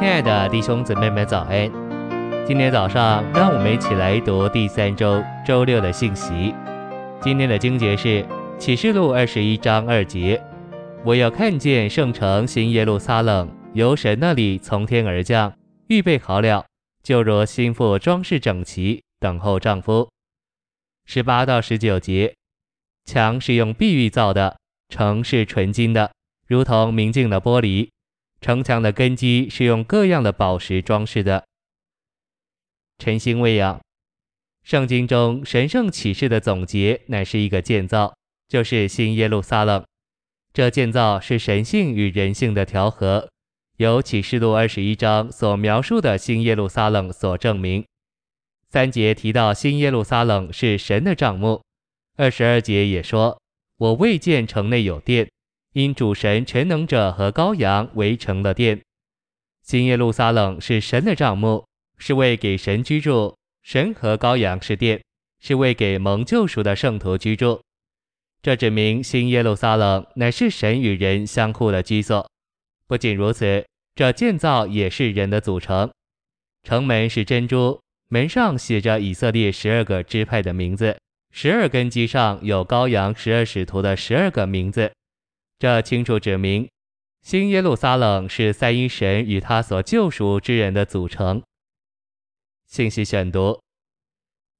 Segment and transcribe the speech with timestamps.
[0.00, 1.70] 亲爱的弟兄姊妹们，早安！
[2.46, 6.54] 今天早上，让我们一起来读第三周周六的信息。
[7.20, 8.24] 今天的经节是
[8.58, 10.42] 启示录二十一章二节
[11.04, 15.52] ：“我要看见圣城新耶路撒冷由神那里从天而降，
[15.88, 16.64] 预备好了，
[17.02, 20.08] 就如新妇装饰整齐，等候丈夫。”
[21.04, 22.34] 十八到十九节
[23.04, 24.56] ：“墙是用碧玉造的，
[24.88, 26.10] 城是纯金的，
[26.48, 27.90] 如同明镜的玻璃。”
[28.40, 31.44] 城墙的根基是用各样的宝石装饰的。
[32.98, 33.80] 晨星喂养，
[34.62, 38.14] 圣经中神圣启示的总结乃是一个建造，
[38.48, 39.84] 就是新耶路撒冷。
[40.52, 43.30] 这建造是神性与人性的调和，
[43.76, 47.84] 由启示录二十一章所描述的新耶路撒冷所证明。
[48.68, 51.62] 三节提到新耶路撒冷是神的帐幕，
[52.16, 53.40] 二十二节也说
[53.78, 55.30] ：“我未见城内有殿。”
[55.72, 58.80] 因主神全能者和羔羊围成了殿，
[59.62, 61.64] 新耶路撒冷是神的帐幕，
[61.96, 65.00] 是为给神居住；神和羔羊是殿，
[65.38, 67.62] 是为给蒙救赎的圣徒居住。
[68.42, 72.28] 这指明新耶路撒冷乃是神与人相互的居所。
[72.88, 75.88] 不仅如此，这建造也是人的组成。
[76.64, 80.98] 城门是珍珠，门上写着以色列十二个支派的名字，
[81.30, 84.90] 十二根基上有羔羊十二使徒的十二个名字。
[85.60, 86.66] 这清楚指明，
[87.20, 91.42] 新耶路撒冷是三一神与他所救赎之人的组成。
[92.66, 93.60] 信息选读：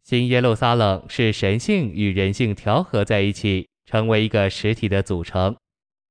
[0.02, 5.56] 新耶路撒冷是神性与人性调和在一起，成为一个实体的组成。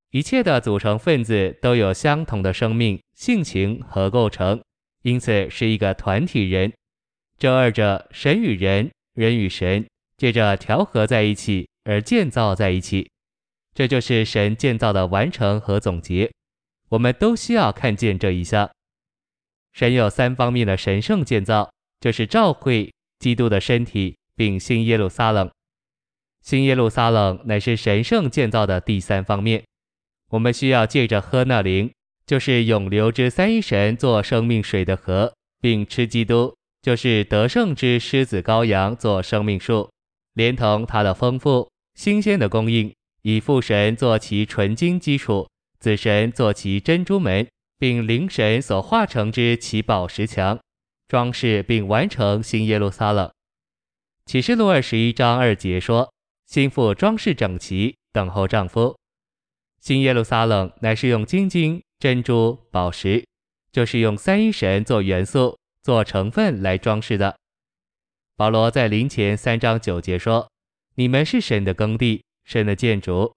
[0.10, 4.60] 一切的组成分子都有相同的生命、性情和构成，
[5.04, 6.74] 因此是一个团体人。
[7.38, 9.86] 这二者，神与人、人与神，
[10.18, 13.08] 借着调和在一起而建造在一起。
[13.80, 16.30] 这就是神建造的完成和总结，
[16.90, 18.70] 我们都需要看见这一项。
[19.72, 25.50] 神有三方面的神圣建造，就是教会、基督的身体，并新耶路撒冷。
[26.42, 29.64] 新耶路撒冷乃是神圣建造的第三方面。
[30.32, 31.90] 我们需要借着喝那灵，
[32.26, 39.90] 就是永流之三一神做生命水的河，并吃基督，就是得胜之狮子羔羊做生命树，
[40.34, 42.94] 连同它的丰富、新鲜的供应。
[43.22, 45.48] 以父神作其纯金基础，
[45.80, 47.48] 子神作其珍珠门，
[47.78, 50.60] 并灵神所化成之其宝石墙，
[51.08, 53.30] 装饰并完成新耶路撒冷。
[54.26, 56.14] 启示录二十一章二节说
[56.48, 58.98] ：“新妇装饰整齐，等候丈夫。”
[59.82, 63.26] 新耶路撒冷乃是用金晶、珍珠、宝石，
[63.72, 67.36] 就是用三一神做元素、做成分来装饰的。
[68.38, 70.50] 保罗在林前三章九节说
[70.96, 73.32] ：“你们是神的耕地。”神的建筑，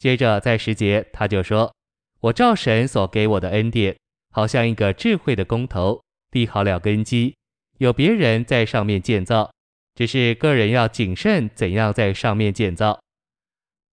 [0.00, 1.72] 接着在十节他就说
[2.18, 3.96] ：“我照神所给我的恩典，
[4.32, 7.36] 好像一个智慧的工头，立好了根基，
[7.78, 9.52] 有别人在上面建造，
[9.94, 13.00] 只是个人要谨慎怎样在上面建造。”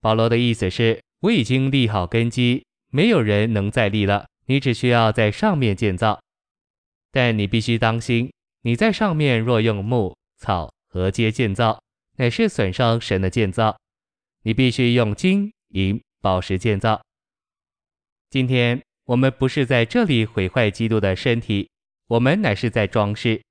[0.01, 6.19] 保罗的意思是：我已经立好根基，没有人能再立了，你只需要在上面建造，
[7.11, 8.31] 但你必须当心，
[8.63, 11.79] 你在上面若用木、草和秸建造，
[12.17, 13.77] 乃是损伤神的建造。
[14.43, 17.01] 你必须用金银宝石建造。
[18.29, 21.69] 今天我们不是在这里毁坏基督的身体，
[22.07, 23.41] 我们乃是在装饰。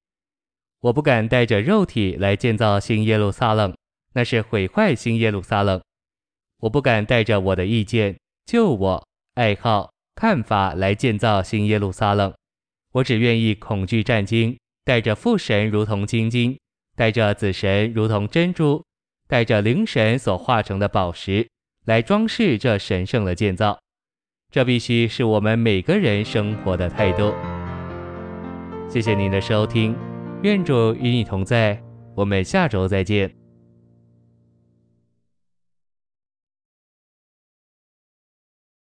[0.80, 3.76] 我不敢带着肉体来建造新耶路撒冷，
[4.14, 5.82] 那是毁坏新耶路撒冷。
[6.60, 12.32] 我不敢带着我的意见、就我爱好、看法来建造新耶路撒冷。
[12.92, 16.58] 我只愿意恐惧战兢，带着父神如同金金，
[16.96, 18.84] 带着子神如同珍珠。
[19.28, 21.46] 带着灵神所化成的宝石
[21.84, 23.78] 来装饰这神圣的建造，
[24.50, 27.32] 这必须是我们每个人生活的态度。
[28.88, 29.94] 谢谢您的收听，
[30.42, 31.78] 愿主与你同在，
[32.16, 33.30] 我们下周再见。